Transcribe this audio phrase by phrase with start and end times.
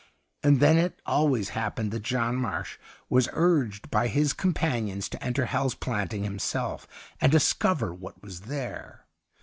[0.41, 5.45] And then it always happened that John Marsh was urged by his companions to enter
[5.45, 6.87] Hal's Planting himself,
[7.21, 9.05] and discover what was there.